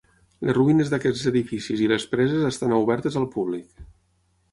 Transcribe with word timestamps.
Les 0.47 0.53
ruïnes 0.57 0.87
d'aquests 0.93 1.25
edificis 1.31 1.83
i 1.87 1.89
les 1.91 2.07
preses 2.13 2.47
estan 2.49 2.73
obertes 2.79 3.19
al 3.21 3.29
públic. 3.37 3.85